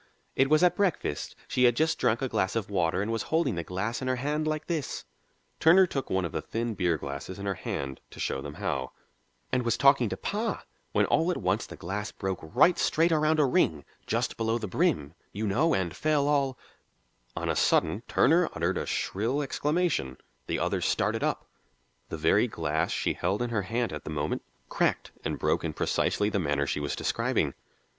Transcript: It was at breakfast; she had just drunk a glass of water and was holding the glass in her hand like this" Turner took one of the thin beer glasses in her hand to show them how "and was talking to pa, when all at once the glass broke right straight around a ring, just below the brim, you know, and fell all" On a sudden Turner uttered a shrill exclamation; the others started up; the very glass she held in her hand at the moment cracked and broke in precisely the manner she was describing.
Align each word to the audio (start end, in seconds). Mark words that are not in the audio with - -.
It 0.35 0.49
was 0.49 0.63
at 0.63 0.75
breakfast; 0.75 1.35
she 1.47 1.65
had 1.65 1.75
just 1.75 1.99
drunk 1.99 2.23
a 2.23 2.27
glass 2.27 2.55
of 2.55 2.71
water 2.71 3.03
and 3.03 3.11
was 3.11 3.21
holding 3.29 3.53
the 3.53 3.63
glass 3.63 4.01
in 4.01 4.07
her 4.07 4.15
hand 4.15 4.47
like 4.47 4.65
this" 4.65 5.05
Turner 5.59 5.85
took 5.85 6.09
one 6.09 6.25
of 6.25 6.31
the 6.31 6.41
thin 6.41 6.73
beer 6.73 6.97
glasses 6.97 7.37
in 7.37 7.45
her 7.45 7.53
hand 7.53 8.01
to 8.09 8.19
show 8.19 8.41
them 8.41 8.55
how 8.55 8.93
"and 9.51 9.61
was 9.61 9.77
talking 9.77 10.09
to 10.09 10.17
pa, 10.17 10.63
when 10.91 11.05
all 11.05 11.29
at 11.29 11.37
once 11.37 11.67
the 11.67 11.75
glass 11.75 12.11
broke 12.11 12.39
right 12.41 12.79
straight 12.79 13.11
around 13.11 13.39
a 13.39 13.45
ring, 13.45 13.85
just 14.07 14.37
below 14.37 14.57
the 14.57 14.65
brim, 14.67 15.13
you 15.33 15.45
know, 15.45 15.75
and 15.75 15.95
fell 15.95 16.27
all" 16.27 16.57
On 17.35 17.47
a 17.47 17.55
sudden 17.55 18.01
Turner 18.07 18.49
uttered 18.53 18.79
a 18.79 18.87
shrill 18.87 19.43
exclamation; 19.43 20.17
the 20.47 20.57
others 20.57 20.87
started 20.87 21.23
up; 21.23 21.45
the 22.09 22.17
very 22.17 22.47
glass 22.47 22.89
she 22.91 23.13
held 23.13 23.39
in 23.43 23.51
her 23.51 23.61
hand 23.61 23.93
at 23.93 24.03
the 24.03 24.09
moment 24.09 24.41
cracked 24.67 25.11
and 25.23 25.37
broke 25.37 25.63
in 25.63 25.73
precisely 25.73 26.27
the 26.27 26.39
manner 26.39 26.65
she 26.65 26.79
was 26.79 26.95
describing. 26.95 27.53